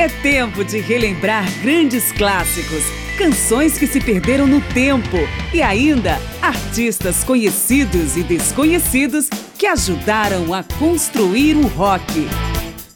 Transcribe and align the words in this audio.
É 0.00 0.08
tempo 0.08 0.64
de 0.64 0.80
relembrar 0.80 1.44
grandes 1.60 2.10
clássicos, 2.10 2.84
canções 3.18 3.76
que 3.76 3.86
se 3.86 4.00
perderam 4.00 4.46
no 4.46 4.58
tempo 4.72 5.18
e 5.52 5.60
ainda 5.60 6.18
artistas 6.40 7.22
conhecidos 7.22 8.16
e 8.16 8.22
desconhecidos 8.22 9.28
que 9.58 9.66
ajudaram 9.66 10.54
a 10.54 10.64
construir 10.78 11.54
o 11.54 11.66
rock. 11.66 12.26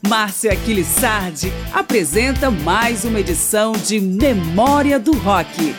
Márcia 0.09 0.55
Aquilissardi 0.55 1.53
apresenta 1.75 2.51
mais 2.51 3.05
uma 3.05 3.21
edição 3.21 3.73
de 3.73 4.01
Memória 4.01 4.99
do 4.99 5.13
Rock. 5.13 5.77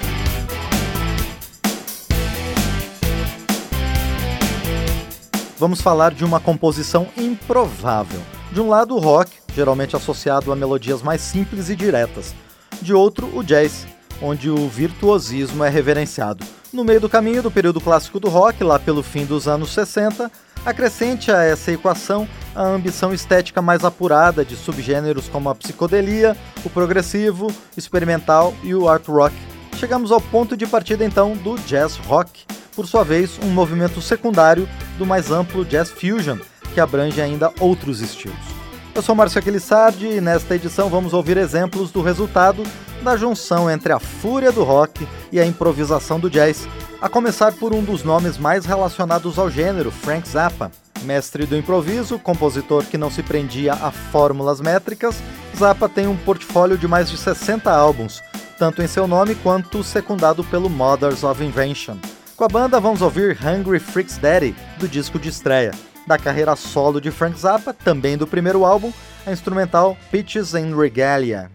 Vamos 5.58 5.82
falar 5.82 6.14
de 6.14 6.24
uma 6.24 6.40
composição 6.40 7.08
improvável. 7.18 8.22
De 8.52 8.62
um 8.62 8.70
lado, 8.70 8.96
o 8.96 9.00
rock, 9.00 9.32
geralmente 9.56 9.96
associado 9.96 10.52
a 10.52 10.56
melodias 10.56 11.02
mais 11.02 11.22
simples 11.22 11.70
e 11.70 11.76
diretas. 11.76 12.36
De 12.82 12.94
outro, 12.94 13.36
o 13.36 13.42
jazz, 13.42 13.88
onde 14.22 14.50
o 14.50 14.68
virtuosismo 14.68 15.64
é 15.64 15.70
reverenciado. 15.70 16.46
No 16.74 16.84
meio 16.84 17.00
do 17.00 17.10
caminho 17.10 17.42
do 17.42 17.50
período 17.50 17.80
clássico 17.80 18.20
do 18.20 18.28
rock, 18.28 18.64
lá 18.64 18.78
pelo 18.78 19.02
fim 19.02 19.26
dos 19.26 19.48
anos 19.48 19.74
60, 19.74 20.30
acrescente 20.66 21.32
a 21.32 21.42
essa 21.44 21.72
equação 21.72 22.28
a 22.56 22.64
ambição 22.64 23.14
estética 23.14 23.62
mais 23.62 23.84
apurada 23.84 24.46
de 24.46 24.56
subgêneros 24.56 25.28
como 25.28 25.50
a 25.50 25.56
psicodelia, 25.56 26.36
o 26.64 26.70
progressivo, 26.70 27.52
experimental 27.76 28.54
e 28.64 28.74
o 28.74 28.88
art 28.88 29.06
rock. 29.08 29.36
Chegamos 29.78 30.12
ao 30.12 30.22
ponto 30.22 30.56
de 30.56 30.66
partida 30.66 31.04
então 31.04 31.36
do 31.36 31.58
jazz 31.60 31.98
rock, 31.98 32.46
por 32.74 32.88
sua 32.88 33.04
vez 33.04 33.38
um 33.44 33.50
movimento 33.50 34.02
secundário 34.02 34.68
do 34.98 35.06
mais 35.06 35.32
amplo 35.32 35.66
jazz 35.66 35.92
fusion, 35.92 36.38
que 36.74 36.80
abrange 36.80 37.22
ainda 37.22 37.54
outros 37.60 38.00
estilos. 38.00 38.55
Eu 38.96 39.02
sou 39.02 39.14
Márcio 39.14 39.40
Aquilissardi 39.40 40.08
e 40.08 40.22
nesta 40.22 40.56
edição 40.56 40.88
vamos 40.88 41.12
ouvir 41.12 41.36
exemplos 41.36 41.92
do 41.92 42.02
resultado 42.02 42.64
da 43.04 43.18
junção 43.18 43.70
entre 43.70 43.92
a 43.92 44.00
fúria 44.00 44.54
do 44.54 44.64
rock 44.64 45.06
e 45.34 45.38
a 45.38 45.46
improvisação 45.46 46.18
do 46.18 46.30
jazz, 46.30 46.66
a 47.02 47.10
começar 47.10 47.52
por 47.52 47.74
um 47.74 47.84
dos 47.84 48.06
nomes 48.06 48.38
mais 48.38 48.66
relacionados 48.66 49.38
ao 49.38 49.52
gênero, 49.52 49.92
Frank 49.92 50.26
Zappa. 50.26 50.72
Mestre 51.02 51.46
do 51.46 51.58
improviso, 51.58 52.18
compositor 52.18 52.86
que 52.86 52.98
não 52.98 53.12
se 53.12 53.22
prendia 53.22 53.74
a 53.74 53.92
fórmulas 53.92 54.62
métricas, 54.62 55.22
Zappa 55.58 55.90
tem 55.90 56.08
um 56.08 56.16
portfólio 56.16 56.78
de 56.78 56.88
mais 56.88 57.10
de 57.10 57.18
60 57.18 57.70
álbuns, 57.70 58.24
tanto 58.58 58.82
em 58.82 58.88
seu 58.88 59.08
nome 59.08 59.36
quanto 59.36 59.84
secundado 59.84 60.42
pelo 60.46 60.70
Mothers 60.70 61.22
of 61.22 61.44
Invention. 61.44 61.98
Com 62.38 62.46
a 62.46 62.48
banda 62.48 62.80
vamos 62.80 63.02
ouvir 63.02 63.38
Hungry 63.44 63.78
Freaks 63.78 64.18
Daddy, 64.18 64.56
do 64.80 64.88
disco 64.88 65.20
de 65.20 65.28
estreia 65.28 65.74
da 66.06 66.18
carreira 66.18 66.56
solo 66.56 67.02
de 67.02 67.12
Frank 67.12 67.40
Zappa, 67.40 67.74
também 67.74 68.18
do 68.18 68.28
primeiro 68.28 68.64
álbum, 68.66 68.92
a 69.26 69.32
instrumental 69.32 69.98
Peaches 70.12 70.54
and 70.54 70.76
Regalia. 70.76 71.50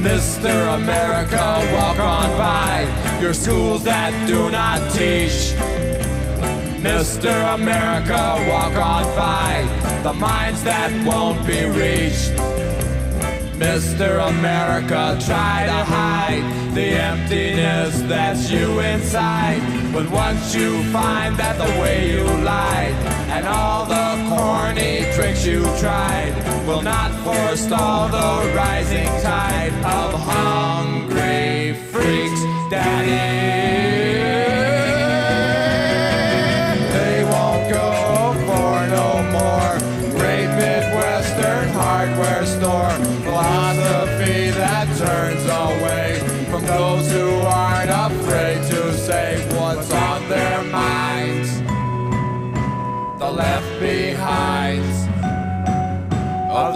Mr. 0.00 0.74
America, 0.74 1.58
walk 1.72 1.98
on 1.98 2.38
by 2.38 2.86
your 3.20 3.34
schools 3.34 3.82
that 3.84 4.12
do 4.26 4.48
not 4.50 4.80
teach. 4.92 5.54
Mr. 6.80 7.54
America, 7.54 8.36
walk 8.48 8.74
on 8.76 9.04
by 9.16 9.87
the 10.08 10.14
minds 10.14 10.64
that 10.64 10.90
won't 11.06 11.46
be 11.46 11.66
reached. 11.66 12.32
Mr. 13.60 14.26
America, 14.26 15.18
try 15.26 15.66
to 15.66 15.80
hide 15.96 16.44
the 16.74 16.88
emptiness 17.10 18.00
that's 18.12 18.50
you 18.50 18.80
inside. 18.80 19.60
But 19.92 20.08
once 20.10 20.54
you 20.54 20.82
find 20.84 21.36
that 21.36 21.58
the 21.58 21.70
way 21.82 22.10
you 22.12 22.24
lied 22.42 22.94
and 23.34 23.46
all 23.46 23.84
the 23.84 24.08
corny 24.30 25.04
tricks 25.14 25.44
you 25.44 25.60
tried 25.78 26.32
will 26.66 26.82
not 26.82 27.10
forestall 27.22 28.08
the 28.08 28.54
rising 28.54 29.10
tide 29.20 29.74
of 29.84 30.14
hungry 30.14 31.74
freaks, 31.92 32.42
daddy. 32.70 33.58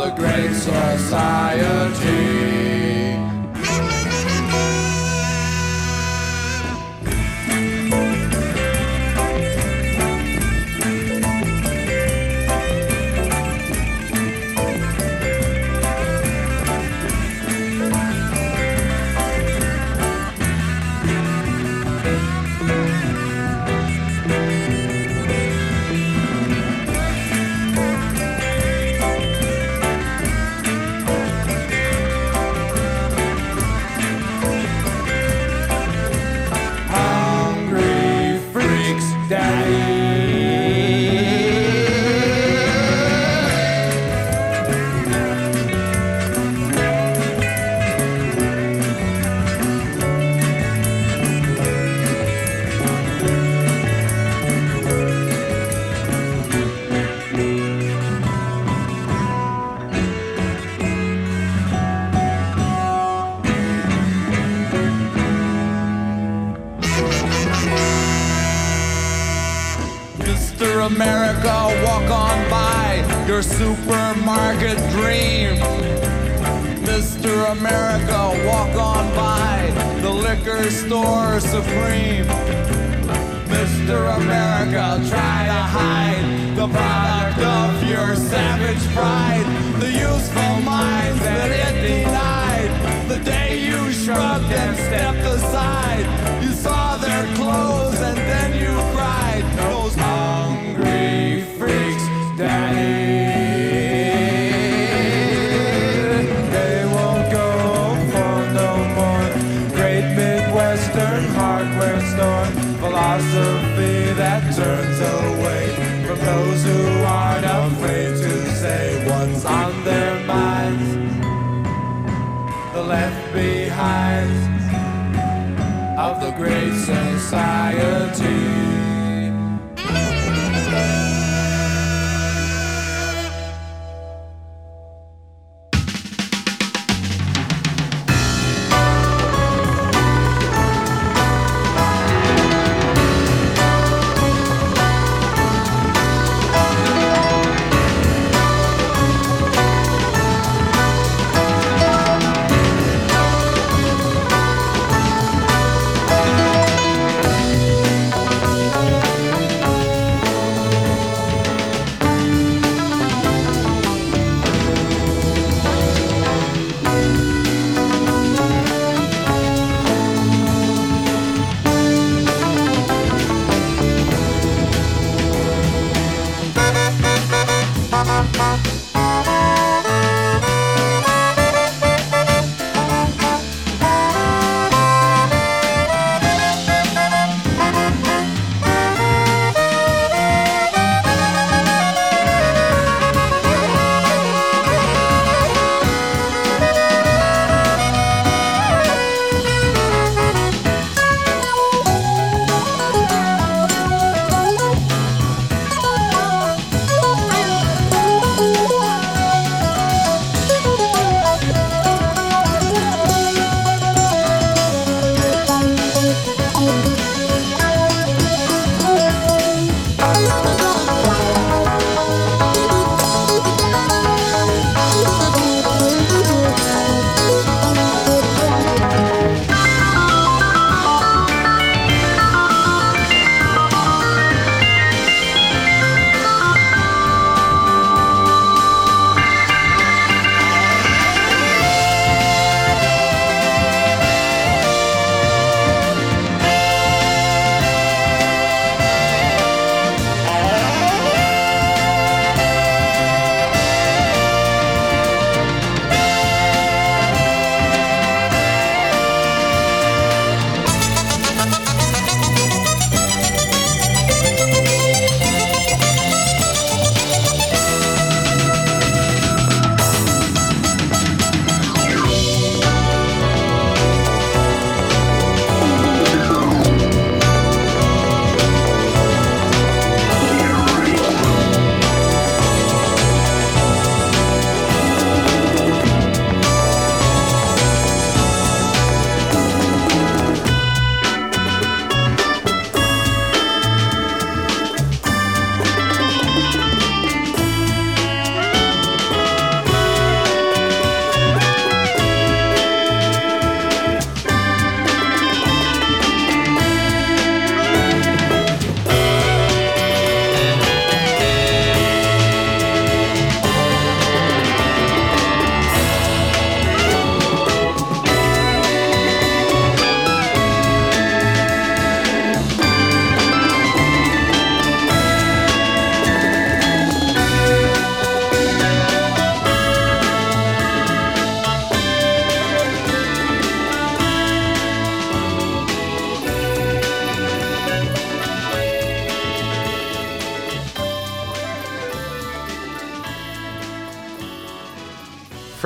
The 0.05 0.11
great 0.17 0.53
society. 0.55 2.32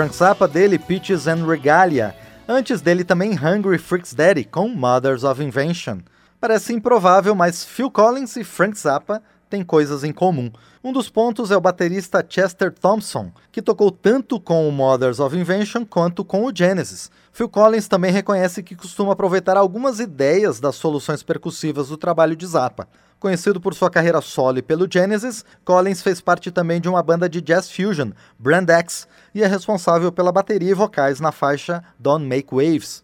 Frank 0.06 0.14
Zappa 0.18 0.46
dele 0.46 0.78
Peaches 0.78 1.26
and 1.26 1.44
Regalia, 1.44 2.14
antes 2.46 2.80
dele 2.80 3.02
também 3.02 3.32
Hungry 3.32 3.76
Freaks 3.76 4.14
Daddy 4.14 4.44
com 4.44 4.68
Mothers 4.68 5.25
of 5.25 5.42
Invention. 5.42 5.98
Parece 6.40 6.72
improvável, 6.72 7.34
mas 7.34 7.64
Phil 7.64 7.90
Collins 7.90 8.36
e 8.36 8.44
Frank 8.44 8.78
Zappa 8.78 9.20
têm 9.50 9.64
coisas 9.64 10.04
em 10.04 10.12
comum. 10.12 10.52
Um 10.84 10.92
dos 10.92 11.10
pontos 11.10 11.50
é 11.50 11.56
o 11.56 11.60
baterista 11.60 12.25
Chester 12.28 12.72
Thompson, 12.72 13.32
que 13.50 13.60
tocou 13.60 13.90
tanto 13.90 14.38
com 14.38 14.68
o 14.68 14.70
Mothers 14.70 15.18
of 15.18 15.36
Invention 15.36 15.84
quanto 15.84 16.25
com 16.25 16.44
o 16.44 16.54
Genesis. 16.54 17.10
Phil 17.32 17.48
Collins 17.48 17.88
também 17.88 18.12
reconhece 18.12 18.62
que 18.62 18.76
costuma 18.76 19.12
aproveitar 19.12 19.56
algumas 19.56 19.98
ideias 19.98 20.60
das 20.60 20.76
soluções 20.76 21.25
percussivas 21.25 21.88
do 21.88 21.96
trabalho 21.96 22.36
de 22.36 22.46
Zappa. 22.46 22.86
Conhecido 23.18 23.61
por 23.61 23.75
sua 23.75 23.90
carreira 23.90 24.20
solo 24.20 24.58
e 24.58 24.62
pelo 24.62 24.87
Genesis, 24.90 25.44
Collins 25.64 26.02
fez 26.02 26.20
parte 26.20 26.50
também 26.50 26.80
de 26.80 26.88
uma 26.88 27.02
banda 27.02 27.28
de 27.28 27.40
jazz 27.40 27.70
fusion, 27.70 28.11
Brand 28.38 28.68
X, 28.68 29.08
e 29.35 29.42
é 29.42 29.46
responsável 29.46 30.12
pela 30.12 30.30
bateria 30.30 30.70
e 30.70 30.75
vocais 30.75 31.18
na 31.18 31.32
faixa 31.32 31.82
Don't 31.99 32.26
Make 32.26 32.54
Waves. 32.54 33.02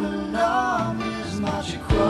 problem 0.00 1.00
is 1.02 1.40
not 1.40 1.72
your. 1.72 2.09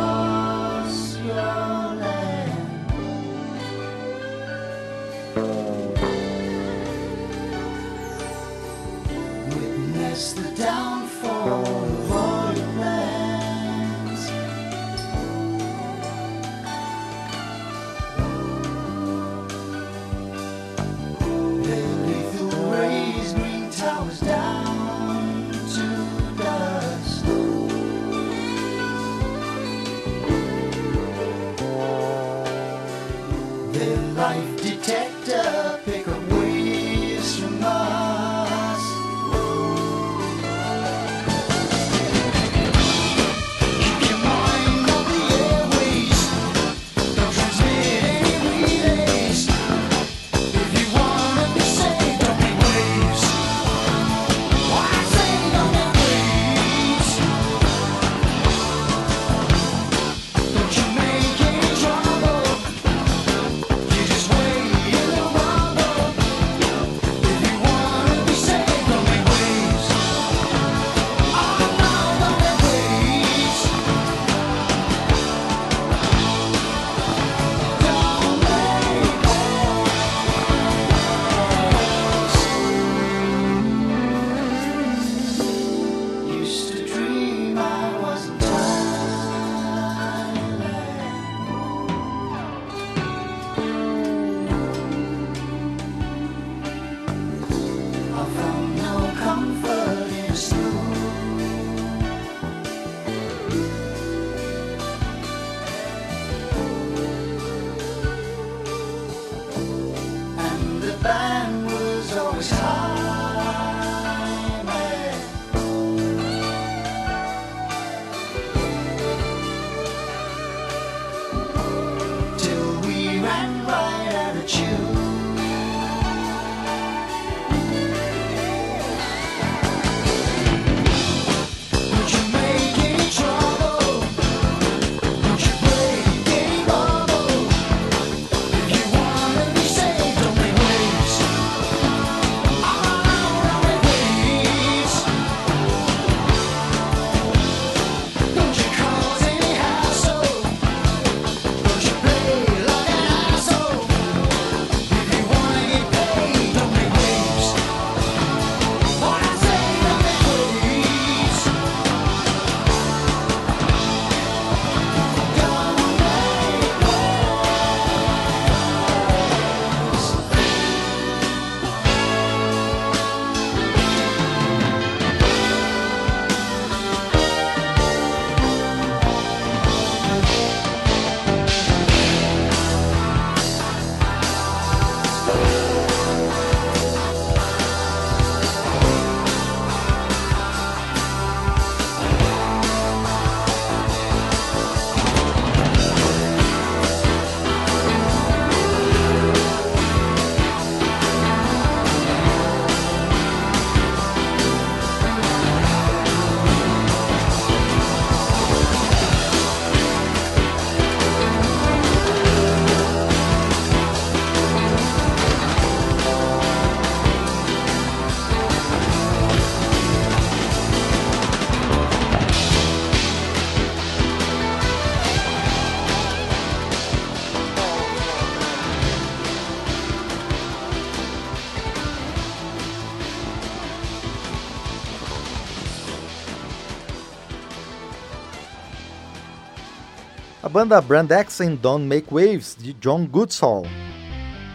Banda 240.61 240.79
Brand 240.79 241.11
X 241.11 241.41
and 241.41 241.55
Don't 241.55 241.87
Make 241.87 242.09
Waves, 242.11 242.55
de 242.59 242.75
John 242.75 243.07
Goodsall. 243.07 243.65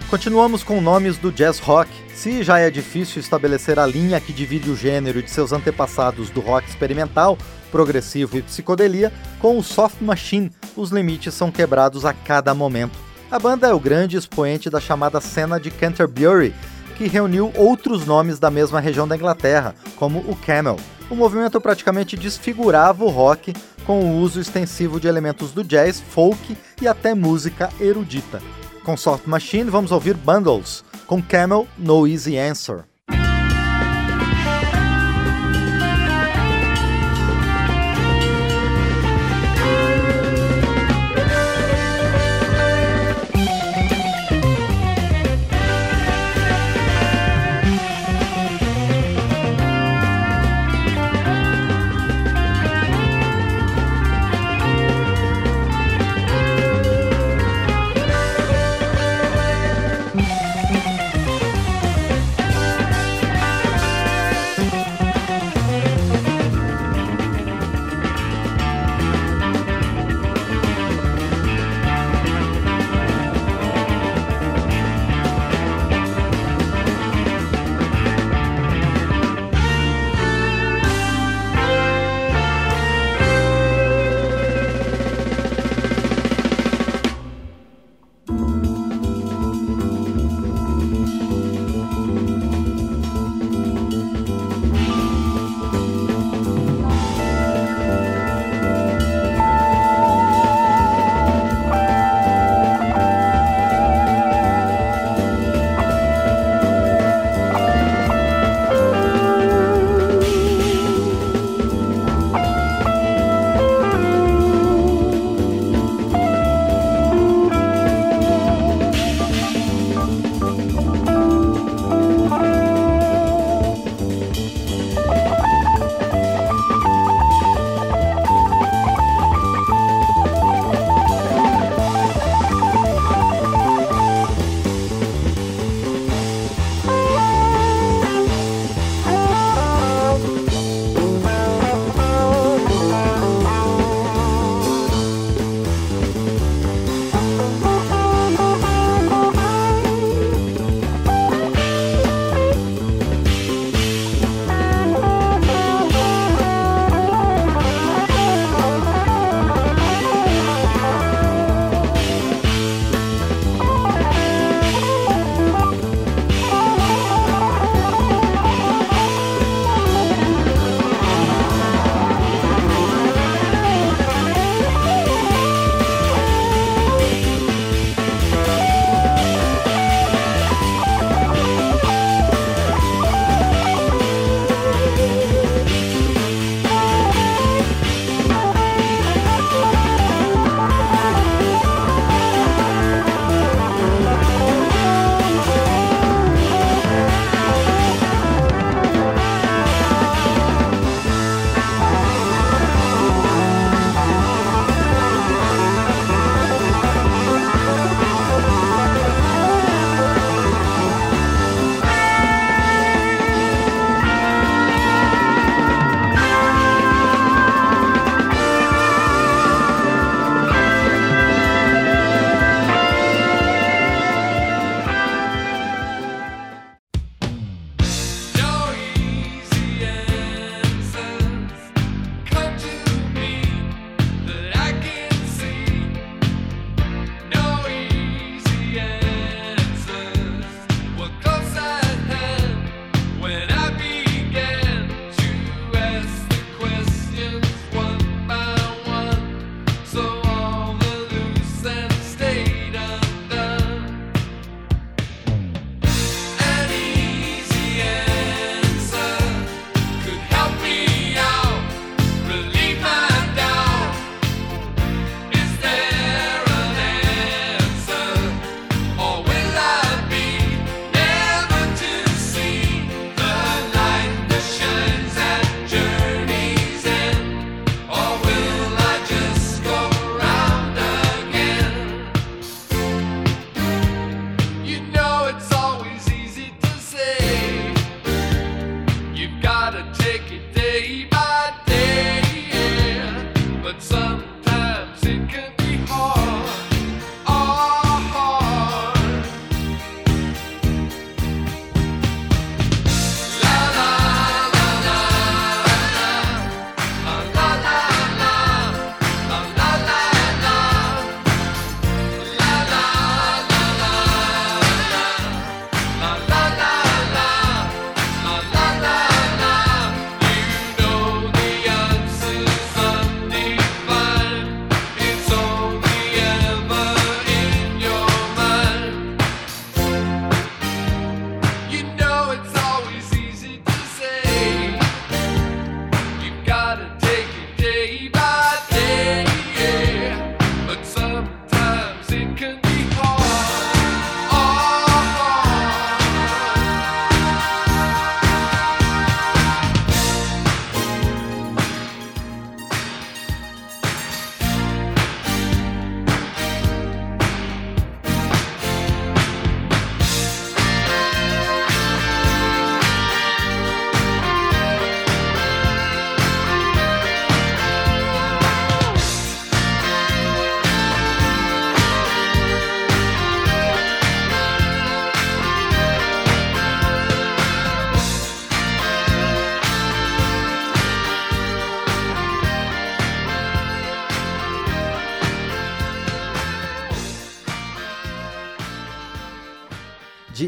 Continuamos 0.08 0.64
com 0.64 0.80
nomes 0.80 1.18
do 1.18 1.32
jazz 1.32 1.58
rock. 1.58 1.90
Se 2.14 2.44
já 2.44 2.60
é 2.60 2.70
difícil 2.70 3.20
estabelecer 3.20 3.80
a 3.80 3.88
linha 3.88 4.22
que 4.22 4.32
divide 4.32 4.70
o 4.70 4.76
gênero 4.76 5.24
de 5.24 5.32
seus 5.32 5.52
antepassados 5.52 6.30
do 6.30 6.42
rock 6.42 6.70
experimental, 6.70 7.36
progressivo 7.72 8.38
e 8.38 8.44
psicodelia, 8.44 9.12
com 9.40 9.58
o 9.58 9.64
Soft 9.64 10.00
Machine, 10.00 10.52
os 10.78 10.92
limites 10.92 11.34
são 11.34 11.50
quebrados 11.50 12.06
a 12.06 12.14
cada 12.14 12.54
momento. 12.54 13.00
A 13.32 13.40
banda 13.40 13.66
é 13.66 13.74
o 13.74 13.80
grande 13.80 14.16
expoente 14.16 14.70
da 14.70 14.80
chamada 14.80 15.20
cena 15.20 15.60
de 15.60 15.72
Canterbury, 15.72 16.54
que 16.96 17.08
reuniu 17.08 17.52
outros 17.56 18.06
nomes 18.06 18.38
da 18.38 18.52
mesma 18.52 18.80
região 18.80 19.08
da 19.08 19.16
Inglaterra, 19.16 19.74
como 19.96 20.20
o 20.20 20.36
Camel. 20.36 20.78
O 21.10 21.16
movimento 21.16 21.60
praticamente 21.60 22.16
desfigurava 22.16 23.04
o 23.04 23.10
rock 23.10 23.54
com 23.86 24.00
o 24.00 24.20
uso 24.20 24.40
extensivo 24.40 25.00
de 25.00 25.08
elementos 25.08 25.52
do 25.52 25.64
jazz, 25.64 26.00
folk 26.00 26.58
e 26.82 26.88
até 26.88 27.14
música 27.14 27.70
erudita. 27.80 28.42
Com 28.84 28.98
Soft 28.98 29.28
Machine, 29.28 29.70
vamos 29.70 29.92
ouvir 29.92 30.16
Bundles, 30.16 30.84
com 31.08 31.22
Camel 31.22 31.68
No 31.78 32.08
Easy 32.08 32.38
Answer. 32.38 32.86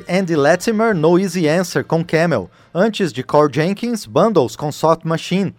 Andy 0.10 0.36
Latimer, 0.36 0.96
No 0.96 1.20
Easy 1.20 1.48
Answer 1.48 1.84
com 1.84 2.04
Camel, 2.04 2.50
antes 2.74 3.12
de 3.12 3.24
Core 3.24 3.54
Jenkins, 3.54 4.06
Bundles 4.06 4.56
com 4.56 4.72
Soft 4.72 5.04
Machine. 5.04 5.56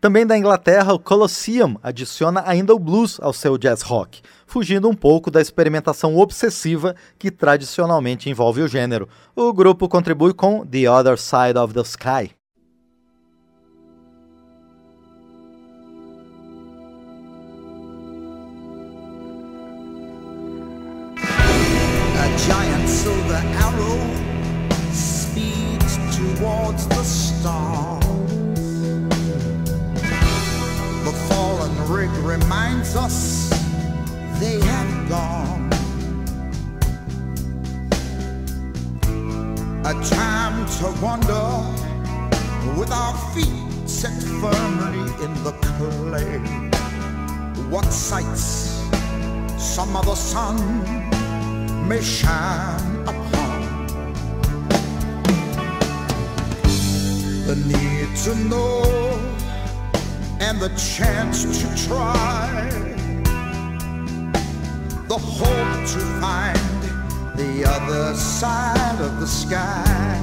Também 0.00 0.26
da 0.26 0.36
Inglaterra, 0.36 0.92
o 0.92 0.98
Colosseum 0.98 1.76
adiciona 1.82 2.42
ainda 2.46 2.74
o 2.74 2.78
blues 2.78 3.18
ao 3.20 3.32
seu 3.32 3.56
jazz 3.56 3.82
rock, 3.82 4.20
fugindo 4.46 4.88
um 4.88 4.94
pouco 4.94 5.30
da 5.30 5.40
experimentação 5.40 6.16
obsessiva 6.16 6.96
que 7.18 7.30
tradicionalmente 7.30 8.28
envolve 8.28 8.62
o 8.62 8.68
gênero. 8.68 9.08
O 9.36 9.52
grupo 9.52 9.88
contribui 9.88 10.34
com 10.34 10.66
The 10.66 10.90
Other 10.90 11.18
Side 11.18 11.58
of 11.58 11.72
the 11.72 11.82
Sky. 11.82 12.34
giant 22.38 22.71
reminds 32.22 32.94
us 32.94 33.50
they 34.38 34.60
have 34.60 35.08
gone. 35.08 35.70
A 39.84 39.94
time 40.04 40.66
to 40.78 40.86
wander 41.02 41.48
with 42.78 42.90
our 42.92 43.14
feet 43.34 43.88
set 43.88 44.12
firmly 44.40 45.02
in 45.24 45.34
the 45.42 45.52
clay. 45.62 46.38
What 47.68 47.86
sights 47.86 48.80
some 49.58 49.96
other 49.96 50.14
sun 50.14 50.56
may 51.88 52.00
shine 52.00 53.02
upon. 53.02 53.86
The 57.46 57.56
need 57.66 58.16
to 58.24 58.34
know 58.48 58.82
and 60.42 60.58
the 60.58 60.70
chance 60.70 61.44
to 61.60 61.86
try. 61.86 62.68
The 65.06 65.16
hope 65.16 65.88
to 65.92 66.00
find 66.20 66.58
the 67.36 67.64
other 67.64 68.16
side 68.16 69.00
of 69.00 69.20
the 69.20 69.26
sky. 69.26 70.21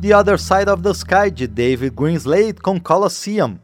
The 0.00 0.16
Other 0.16 0.38
Side 0.38 0.70
of 0.70 0.82
the 0.82 0.92
Sky 0.92 1.30
de 1.30 1.46
David 1.46 1.94
Greenslade 1.94 2.54
com 2.54 2.80
Colosseum. 2.80 3.58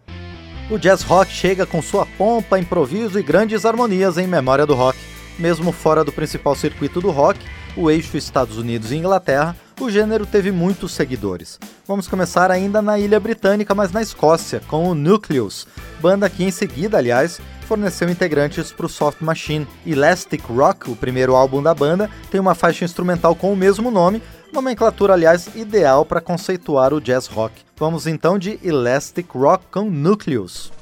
O 0.70 0.78
jazz 0.78 1.00
rock 1.00 1.32
chega 1.32 1.64
com 1.64 1.80
sua 1.80 2.04
pompa, 2.04 2.58
improviso 2.58 3.18
e 3.18 3.22
grandes 3.22 3.64
harmonias 3.64 4.18
em 4.18 4.26
memória 4.26 4.66
do 4.66 4.74
rock. 4.74 4.98
Mesmo 5.38 5.72
fora 5.72 6.04
do 6.04 6.12
principal 6.12 6.54
circuito 6.54 7.00
do 7.00 7.10
rock, 7.10 7.40
o 7.74 7.90
eixo 7.90 8.18
Estados 8.18 8.58
Unidos 8.58 8.92
e 8.92 8.96
Inglaterra, 8.96 9.56
o 9.80 9.90
gênero 9.90 10.26
teve 10.26 10.52
muitos 10.52 10.92
seguidores. 10.92 11.58
Vamos 11.86 12.06
começar 12.06 12.50
ainda 12.50 12.82
na 12.82 12.98
ilha 12.98 13.18
britânica, 13.18 13.74
mas 13.74 13.90
na 13.90 14.02
Escócia, 14.02 14.60
com 14.68 14.90
o 14.90 14.94
Nucleus, 14.94 15.66
banda 16.00 16.28
que 16.28 16.44
em 16.44 16.50
seguida, 16.50 16.98
aliás, 16.98 17.40
forneceu 17.62 18.10
integrantes 18.10 18.72
para 18.72 18.86
o 18.86 18.90
Soft 18.90 19.22
Machine. 19.22 19.66
Elastic 19.86 20.44
Rock, 20.44 20.90
o 20.90 20.96
primeiro 20.96 21.34
álbum 21.34 21.62
da 21.62 21.74
banda, 21.74 22.10
tem 22.30 22.40
uma 22.40 22.54
faixa 22.54 22.84
instrumental 22.84 23.34
com 23.34 23.52
o 23.52 23.56
mesmo 23.56 23.90
nome, 23.90 24.22
nomenclatura, 24.56 25.12
aliás, 25.12 25.54
ideal 25.54 26.04
para 26.04 26.20
conceituar 26.20 26.92
o 26.94 27.00
jazz 27.00 27.26
rock. 27.26 27.54
Vamos 27.76 28.06
então 28.06 28.38
de 28.38 28.58
Elastic 28.64 29.30
Rock 29.32 29.64
com 29.70 29.90
Nucleus. 29.90 30.72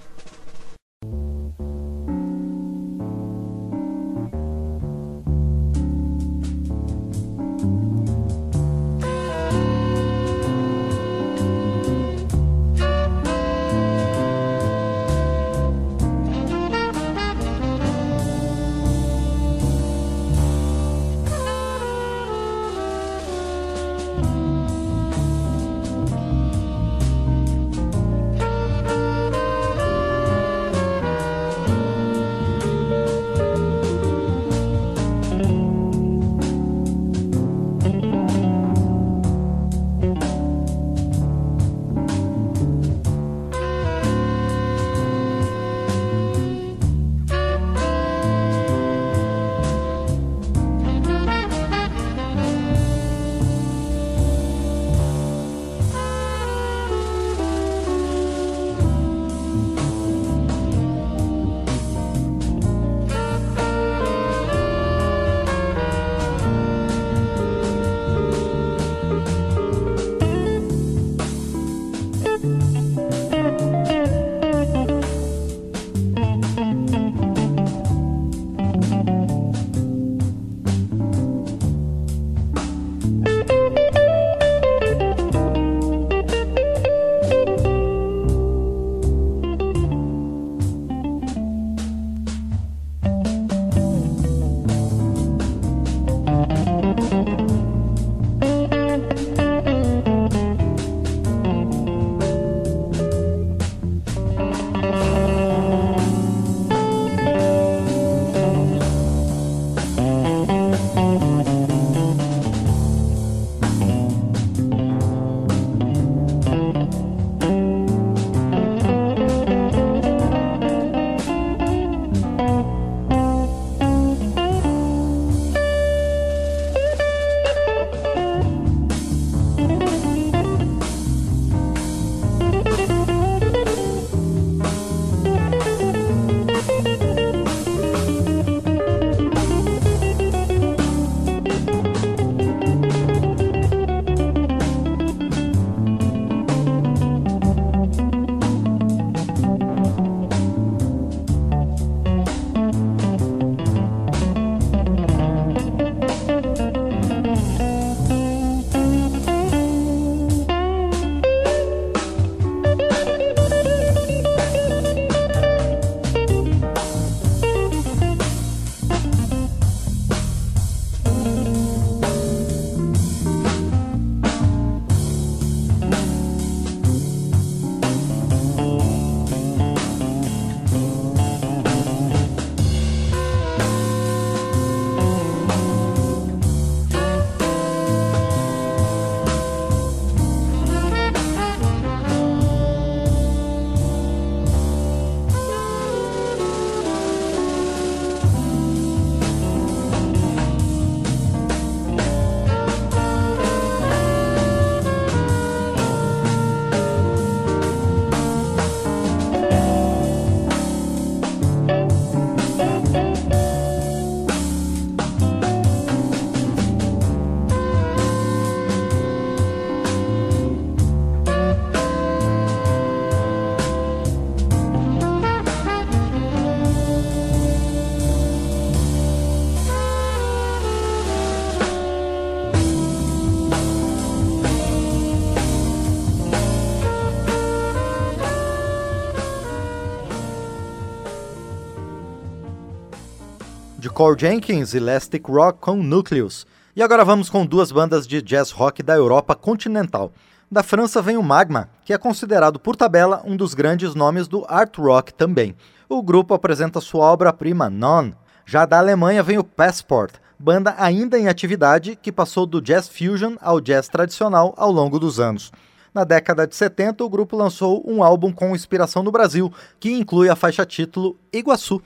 Cole 243.94 244.18
Jenkins, 244.18 244.74
Elastic 244.74 245.24
Rock 245.28 245.60
com 245.60 245.76
Nucleus. 245.76 246.44
E 246.74 246.82
agora 246.82 247.04
vamos 247.04 247.30
com 247.30 247.46
duas 247.46 247.70
bandas 247.70 248.08
de 248.08 248.20
jazz 248.20 248.50
rock 248.50 248.82
da 248.82 248.96
Europa 248.96 249.36
continental. 249.36 250.10
Da 250.50 250.64
França 250.64 251.00
vem 251.00 251.16
o 251.16 251.22
Magma, 251.22 251.70
que 251.84 251.92
é 251.92 251.98
considerado 251.98 252.58
por 252.58 252.74
tabela 252.74 253.22
um 253.24 253.36
dos 253.36 253.54
grandes 253.54 253.94
nomes 253.94 254.26
do 254.26 254.44
art 254.48 254.76
rock 254.78 255.14
também. 255.14 255.54
O 255.88 256.02
grupo 256.02 256.34
apresenta 256.34 256.80
sua 256.80 257.04
obra-prima 257.04 257.70
None. 257.70 258.16
Já 258.44 258.66
da 258.66 258.80
Alemanha 258.80 259.22
vem 259.22 259.38
o 259.38 259.44
Passport, 259.44 260.14
banda 260.36 260.74
ainda 260.76 261.16
em 261.16 261.28
atividade 261.28 261.94
que 261.94 262.10
passou 262.10 262.46
do 262.46 262.60
jazz 262.60 262.88
fusion 262.88 263.36
ao 263.40 263.60
jazz 263.60 263.86
tradicional 263.86 264.54
ao 264.56 264.72
longo 264.72 264.98
dos 264.98 265.20
anos. 265.20 265.52
Na 265.94 266.02
década 266.02 266.48
de 266.48 266.56
70, 266.56 267.04
o 267.04 267.08
grupo 267.08 267.36
lançou 267.36 267.80
um 267.86 268.02
álbum 268.02 268.32
com 268.32 268.56
inspiração 268.56 269.04
no 269.04 269.12
Brasil, 269.12 269.52
que 269.78 269.92
inclui 269.92 270.28
a 270.28 270.34
faixa 270.34 270.66
título 270.66 271.16
Iguaçu. 271.32 271.80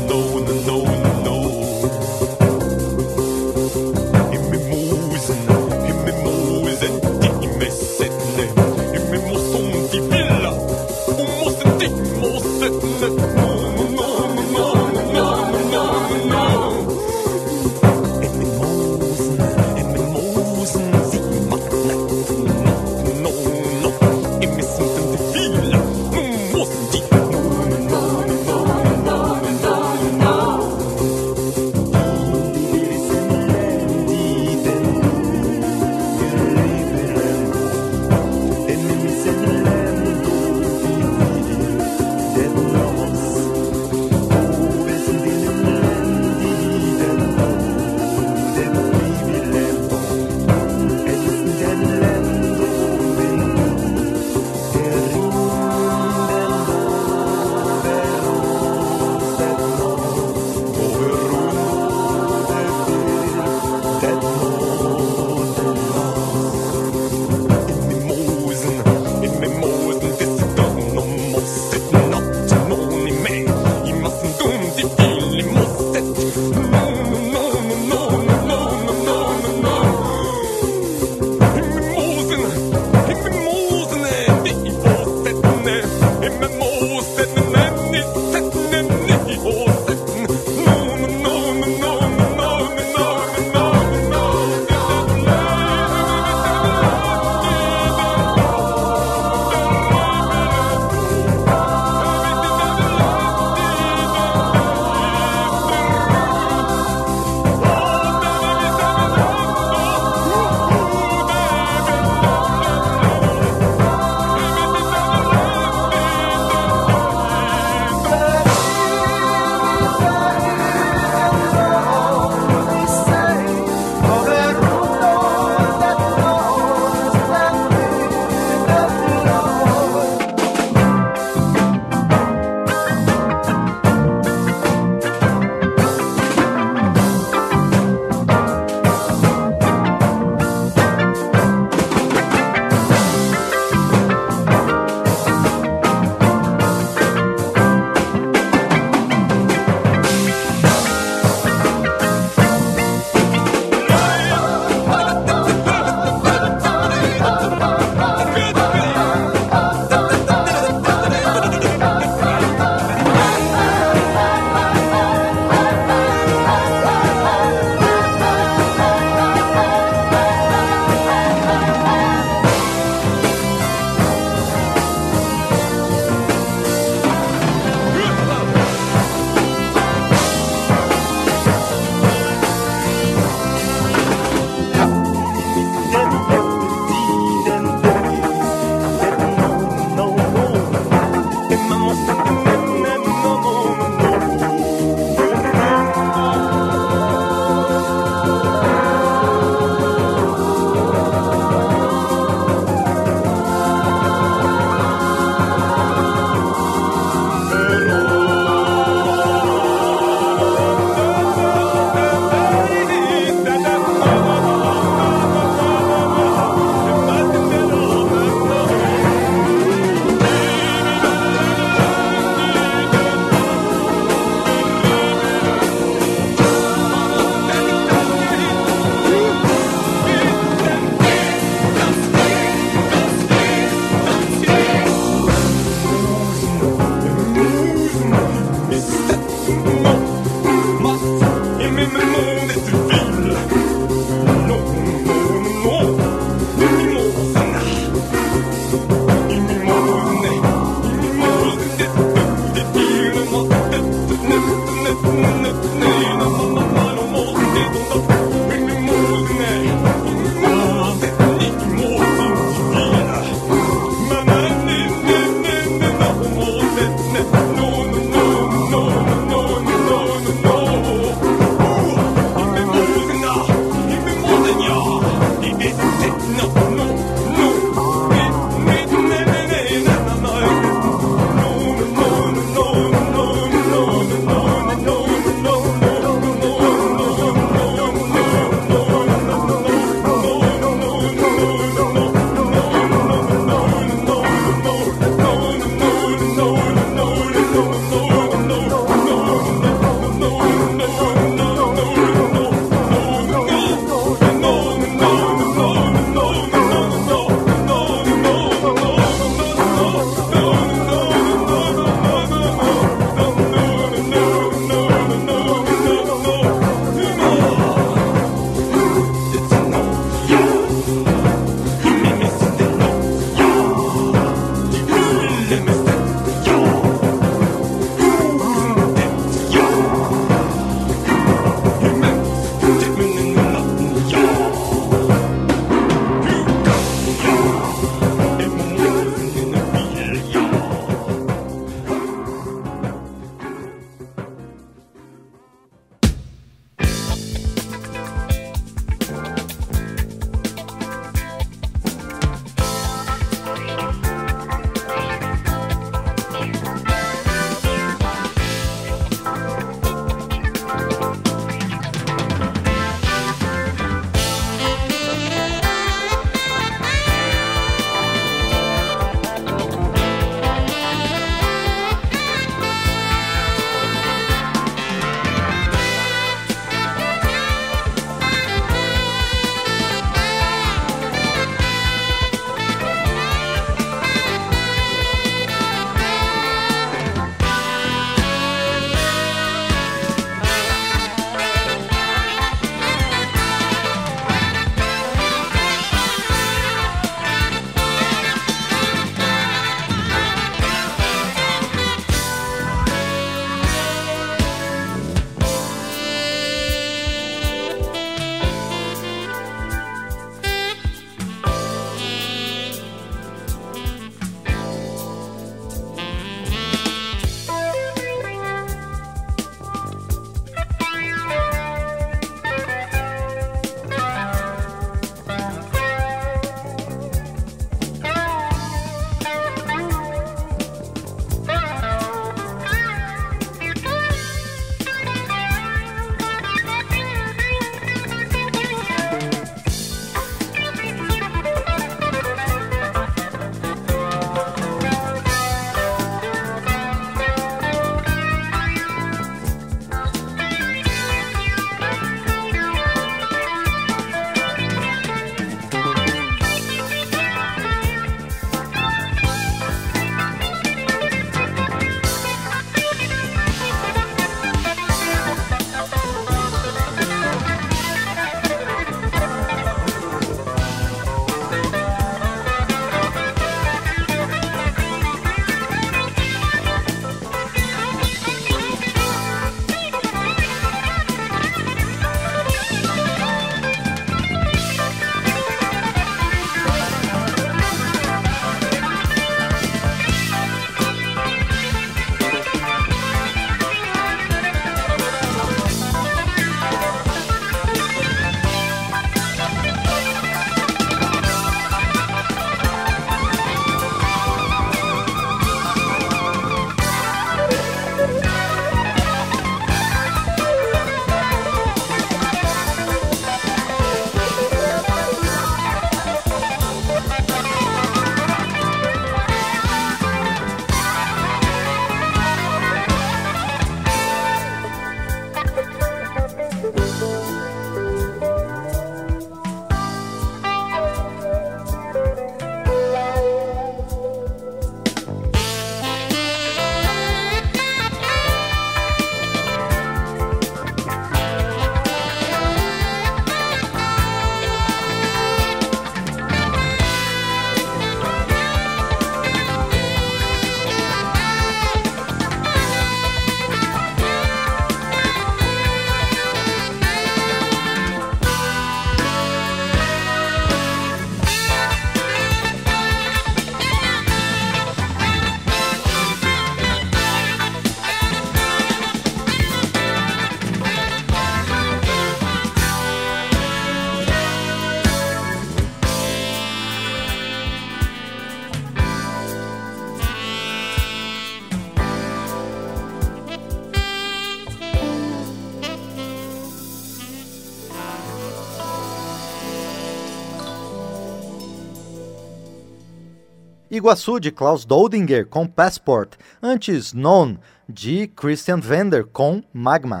Iguaçu 593.84 594.18
de 594.18 594.30
Klaus 594.30 594.64
Doldinger 594.64 595.26
com 595.26 595.46
Passport, 595.46 596.14
antes 596.42 596.94
Known 596.94 597.36
de 597.68 598.06
Christian 598.06 598.58
Vender 598.58 599.04
com 599.04 599.42
Magma. 599.52 600.00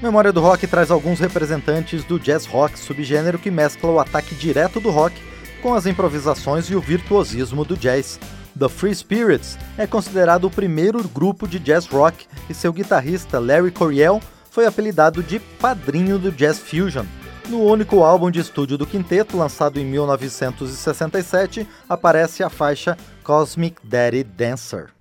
Memória 0.00 0.32
do 0.32 0.40
Rock 0.40 0.64
traz 0.68 0.92
alguns 0.92 1.18
representantes 1.18 2.04
do 2.04 2.20
jazz 2.20 2.46
rock, 2.46 2.78
subgênero 2.78 3.36
que 3.36 3.50
mescla 3.50 3.90
o 3.90 3.98
ataque 3.98 4.32
direto 4.36 4.78
do 4.78 4.90
rock 4.90 5.20
com 5.60 5.74
as 5.74 5.86
improvisações 5.86 6.70
e 6.70 6.76
o 6.76 6.80
virtuosismo 6.80 7.64
do 7.64 7.76
jazz. 7.76 8.20
The 8.56 8.68
Free 8.68 8.94
Spirits 8.94 9.58
é 9.76 9.88
considerado 9.88 10.44
o 10.44 10.50
primeiro 10.50 11.02
grupo 11.08 11.48
de 11.48 11.58
jazz 11.58 11.84
rock 11.86 12.28
e 12.48 12.54
seu 12.54 12.72
guitarrista 12.72 13.40
Larry 13.40 13.72
Coryell 13.72 14.20
foi 14.48 14.66
apelidado 14.66 15.20
de 15.20 15.40
padrinho 15.40 16.16
do 16.16 16.30
jazz 16.30 16.60
fusion. 16.60 17.04
No 17.48 17.62
único 17.62 18.02
álbum 18.02 18.28
de 18.28 18.40
estúdio 18.40 18.76
do 18.76 18.86
quinteto, 18.86 19.36
lançado 19.36 19.78
em 19.78 19.84
1967, 19.84 21.66
aparece 21.88 22.42
a 22.42 22.50
faixa 22.50 22.96
Cosmic 23.26 23.80
Daddy 23.82 24.22
Dancer. 24.22 24.92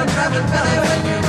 I'm 0.00 0.06
driving 0.06 0.46
I 0.46 0.80
when 0.88 1.14
you. 1.14 1.19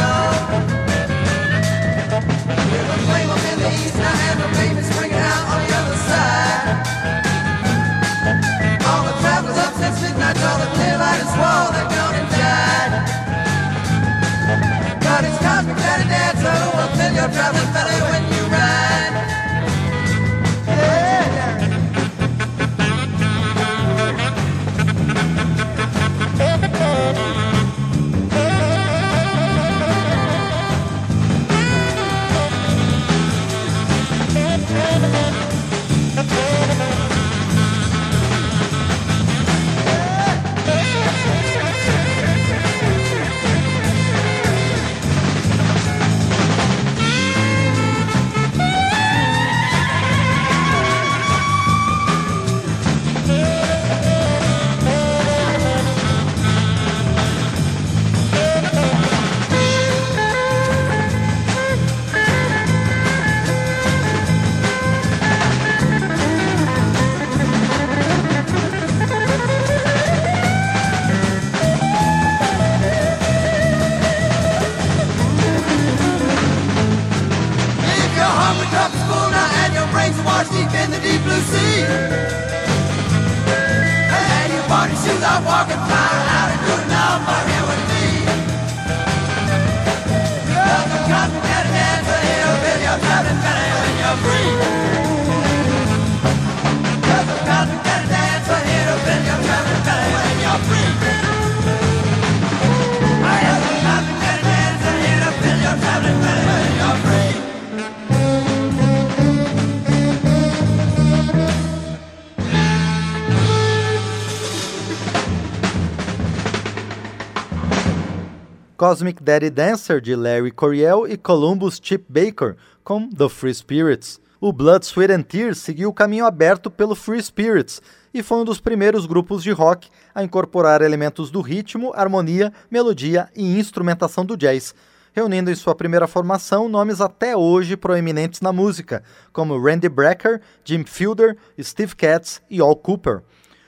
Cosmic 118.82 119.22
Daddy 119.22 119.52
Dancer 119.52 120.02
de 120.02 120.16
Larry 120.16 120.50
Coryell 120.50 121.08
e 121.08 121.16
Columbus 121.16 121.80
Chip 121.80 122.04
Baker 122.10 122.56
com 122.84 123.08
The 123.08 123.30
Free 123.30 123.54
Spirits. 123.54 124.20
O 124.40 124.52
Blood, 124.52 124.84
Sweat 124.84 125.14
and 125.14 125.22
Tears 125.22 125.60
seguiu 125.60 125.90
o 125.90 125.94
caminho 125.94 126.26
aberto 126.26 126.72
pelo 126.72 126.96
Free 126.96 127.22
Spirits 127.22 127.80
e 128.12 128.24
foi 128.24 128.40
um 128.40 128.44
dos 128.44 128.60
primeiros 128.60 129.06
grupos 129.06 129.44
de 129.44 129.52
rock 129.52 129.88
a 130.16 130.24
incorporar 130.24 130.82
elementos 130.82 131.30
do 131.30 131.42
ritmo, 131.42 131.92
harmonia, 131.94 132.52
melodia 132.72 133.30
e 133.36 133.60
instrumentação 133.60 134.26
do 134.26 134.36
jazz, 134.36 134.74
reunindo 135.14 135.52
em 135.52 135.56
sua 135.56 135.76
primeira 135.76 136.08
formação 136.08 136.68
nomes 136.68 137.02
até 137.02 137.38
hoje 137.38 137.78
proeminentes 137.78 138.42
na 138.42 138.52
música, 138.52 139.04
como 139.32 139.64
Randy 139.64 139.90
Brecker, 139.90 140.42
Jim 140.66 140.86
Fielder, 140.86 141.38
Steve 141.62 141.96
Katz 141.96 142.42
e 142.50 142.60
Al 142.60 142.76
Cooper. 142.76 143.22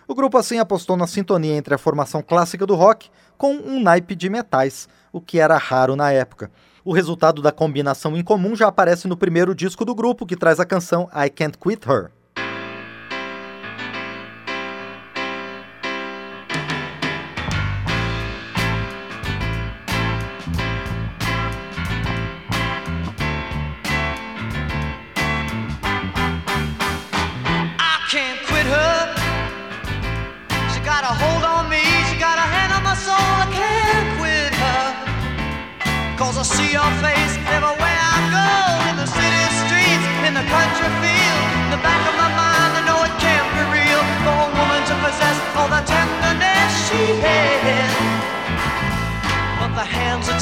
O 0.08 0.16
grupo 0.16 0.38
assim 0.38 0.60
apostou 0.60 0.98
na 0.98 1.08
sintonia 1.08 1.56
entre 1.56 1.74
a 1.74 1.78
formação 1.78 2.22
clássica 2.22 2.66
do 2.66 2.76
rock 2.76 3.10
com 3.38 3.54
um 3.56 3.82
naipe 3.82 4.16
de 4.16 4.30
metais, 4.30 4.88
o 5.12 5.22
que 5.22 5.40
era 5.40 5.58
raro 5.58 5.96
na 5.96 6.12
época. 6.12 6.52
O 6.86 6.92
resultado 6.94 7.42
da 7.42 7.52
combinação 7.52 8.18
em 8.18 8.24
comum 8.24 8.56
já 8.56 8.68
aparece 8.68 9.08
no 9.08 9.16
primeiro 9.16 9.56
disco 9.56 9.86
do 9.86 9.96
grupo, 9.96 10.26
que 10.26 10.36
traz 10.36 10.60
a 10.60 10.66
canção 10.66 11.10
I 11.14 11.30
Can't 11.30 11.58
Quit 11.58 11.88
Her. 11.90 12.12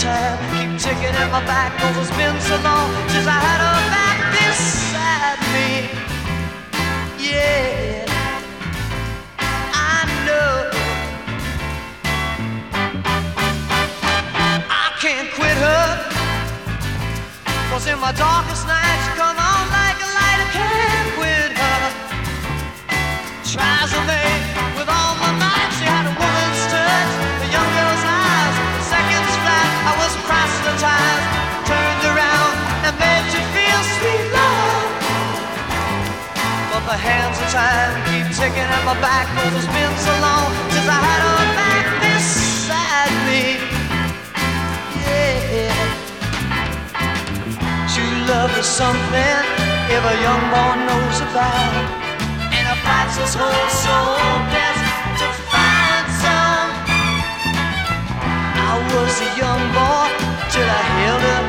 tab. 0.02 0.40
Keep 0.58 0.80
ticking 0.82 1.16
at 1.22 1.30
my 1.32 1.46
back, 1.46 1.78
cause 1.80 1.96
it's 2.02 2.10
been 2.18 2.38
so 2.42 2.58
long 2.66 2.90
since 3.10 3.28
I 3.28 3.40
had 3.48 3.62
a 3.70 3.74
back 3.94 4.20
this 4.34 4.62
me. 5.54 5.70
Yeah, 7.22 8.06
I 9.70 9.98
know. 10.26 10.54
I 14.84 14.86
can't 15.04 15.30
quit 15.38 15.58
her, 15.68 15.86
cause 17.70 17.86
in 17.86 18.00
my 18.00 18.12
darkest 18.14 18.66
nights, 18.66 19.11
time. 37.52 37.92
Keep 38.08 38.32
ticking 38.32 38.64
at 38.64 38.84
my 38.88 38.96
back 39.04 39.28
Cause 39.36 39.52
it's 39.60 39.68
been 39.68 39.96
so 40.00 40.14
long 40.24 40.48
since 40.72 40.88
I 40.88 41.00
had 41.04 41.22
her 41.28 41.44
back 41.60 41.86
beside 42.00 43.16
me. 43.28 43.60
Yeah. 45.04 45.76
True 47.92 48.16
love 48.32 48.56
is 48.56 48.64
something 48.64 49.44
every 49.92 50.18
young 50.24 50.44
boy 50.48 50.74
knows 50.88 51.20
about. 51.28 51.76
And 52.56 52.64
it 52.72 52.80
fights 52.88 53.20
his 53.20 53.36
whole 53.36 53.70
soul 53.84 54.16
best 54.56 54.88
to 55.20 55.28
find 55.52 56.08
some. 56.24 56.72
I 58.64 58.74
was 58.96 59.14
a 59.28 59.30
young 59.36 59.64
boy 59.76 60.08
till 60.56 60.70
I 60.72 60.84
held 61.04 61.22
her 61.28 61.41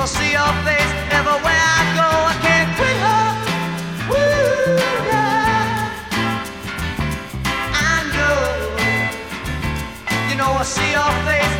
Cause 0.00 0.16
I 0.16 0.20
see 0.20 0.32
her 0.32 0.52
face 0.64 0.92
everywhere 1.12 1.62
I 1.76 1.80
go. 1.98 2.08
I 2.32 2.34
can't 2.40 2.70
quit 2.78 2.98
her. 3.04 3.26
Woo, 4.08 4.80
yeah. 5.10 5.92
I 7.74 7.94
know. 8.16 8.40
You 10.30 10.36
know, 10.40 10.52
I 10.56 10.64
see 10.64 10.90
your 10.92 11.12
face 11.28 11.59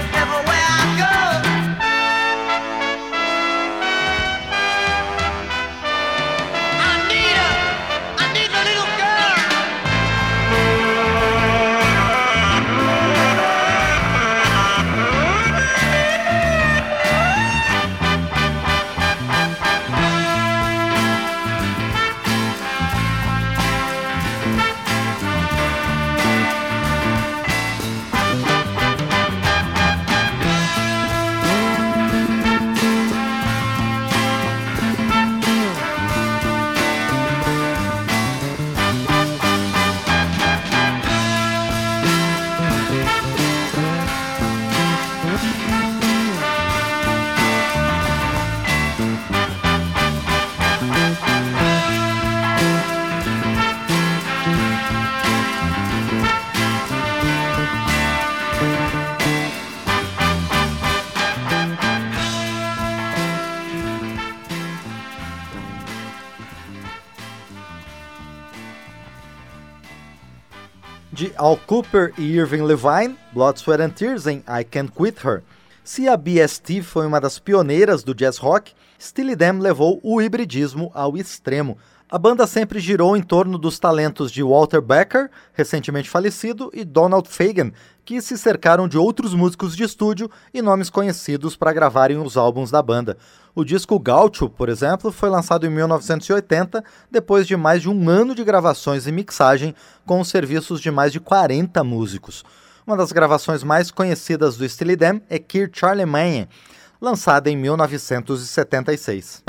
Al 71.40 71.56
Cooper 71.56 72.12
e 72.18 72.36
Irving 72.36 72.64
Levine, 72.64 73.16
Blood, 73.32 73.56
Sweat 73.56 73.80
and 73.80 73.92
Tears 73.92 74.26
em 74.26 74.44
I 74.46 74.62
Can't 74.62 74.92
Quit 74.94 75.24
Her. 75.24 75.42
Se 75.82 76.06
a 76.06 76.14
BST 76.14 76.82
foi 76.82 77.06
uma 77.06 77.18
das 77.18 77.38
pioneiras 77.38 78.02
do 78.02 78.14
jazz 78.14 78.36
rock, 78.36 78.72
Steely 79.00 79.34
Dan 79.34 79.58
levou 79.58 79.98
o 80.02 80.20
hibridismo 80.20 80.90
ao 80.92 81.16
extremo. 81.16 81.78
A 82.10 82.18
banda 82.18 82.44
sempre 82.44 82.80
girou 82.80 83.16
em 83.16 83.22
torno 83.22 83.56
dos 83.56 83.78
talentos 83.78 84.32
de 84.32 84.42
Walter 84.42 84.80
Becker, 84.80 85.30
recentemente 85.52 86.10
falecido, 86.10 86.68
e 86.74 86.84
Donald 86.84 87.28
Fagen, 87.28 87.72
que 88.04 88.20
se 88.20 88.36
cercaram 88.36 88.88
de 88.88 88.98
outros 88.98 89.32
músicos 89.32 89.76
de 89.76 89.84
estúdio 89.84 90.28
e 90.52 90.60
nomes 90.60 90.90
conhecidos 90.90 91.54
para 91.54 91.72
gravarem 91.72 92.18
os 92.18 92.36
álbuns 92.36 92.68
da 92.68 92.82
banda. 92.82 93.16
O 93.54 93.64
disco 93.64 93.96
Gaucho, 94.00 94.50
por 94.50 94.68
exemplo, 94.68 95.12
foi 95.12 95.30
lançado 95.30 95.64
em 95.64 95.70
1980, 95.70 96.82
depois 97.08 97.46
de 97.46 97.56
mais 97.56 97.80
de 97.80 97.88
um 97.88 98.08
ano 98.08 98.34
de 98.34 98.42
gravações 98.42 99.06
e 99.06 99.12
mixagem, 99.12 99.72
com 100.04 100.18
os 100.18 100.26
serviços 100.26 100.80
de 100.80 100.90
mais 100.90 101.12
de 101.12 101.20
40 101.20 101.84
músicos. 101.84 102.44
Uma 102.84 102.96
das 102.96 103.12
gravações 103.12 103.62
mais 103.62 103.92
conhecidas 103.92 104.56
do 104.56 104.68
Steely 104.68 104.96
Dan 104.96 105.20
é 105.30 105.38
Kier 105.38 105.70
Charlemagne, 105.72 106.48
lançada 107.00 107.48
em 107.48 107.56
1976. 107.56 109.44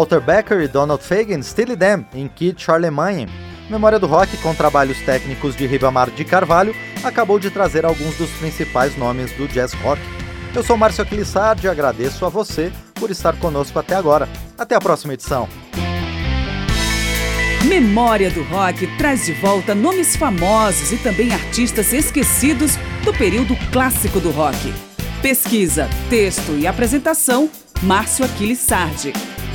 Walter 0.00 0.18
Becker 0.18 0.62
e 0.62 0.66
Donald 0.66 1.04
Fagen, 1.04 1.42
Steely 1.42 1.76
Dan, 1.76 2.04
em 2.14 2.26
Kid 2.26 2.62
Charlemagne. 2.62 3.28
Memória 3.68 3.98
do 3.98 4.06
Rock, 4.06 4.34
com 4.38 4.54
trabalhos 4.54 4.98
técnicos 5.02 5.54
de 5.54 5.66
Ribamar 5.66 6.10
de 6.10 6.24
Carvalho, 6.24 6.74
acabou 7.04 7.38
de 7.38 7.50
trazer 7.50 7.84
alguns 7.84 8.16
dos 8.16 8.30
principais 8.30 8.96
nomes 8.96 9.30
do 9.32 9.46
jazz 9.46 9.74
rock. 9.74 10.00
Eu 10.54 10.62
sou 10.62 10.78
Márcio 10.78 11.02
Aquilissardi 11.02 11.66
e 11.66 11.68
agradeço 11.68 12.24
a 12.24 12.30
você 12.30 12.72
por 12.94 13.10
estar 13.10 13.36
conosco 13.36 13.78
até 13.78 13.94
agora. 13.94 14.26
Até 14.56 14.74
a 14.74 14.80
próxima 14.80 15.12
edição. 15.12 15.46
Memória 17.66 18.30
do 18.30 18.42
Rock 18.44 18.86
traz 18.96 19.26
de 19.26 19.34
volta 19.34 19.74
nomes 19.74 20.16
famosos 20.16 20.92
e 20.92 20.96
também 20.96 21.30
artistas 21.30 21.92
esquecidos 21.92 22.76
do 23.04 23.12
período 23.12 23.54
clássico 23.70 24.18
do 24.18 24.30
rock. 24.30 24.72
Pesquisa, 25.20 25.90
texto 26.08 26.52
e 26.52 26.66
apresentação, 26.66 27.50
Márcio 27.82 28.24
Aquiles 28.24 28.60
Sardi. 28.60 29.12